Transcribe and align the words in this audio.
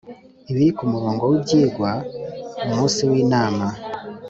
ibiri 0.49 0.69
ku 0.77 0.83
murongo 0.93 1.23
w 1.29 1.33
ibyigwa 1.39 1.91
umunsi 2.65 3.01
w 3.09 3.13
Inama 3.23 3.67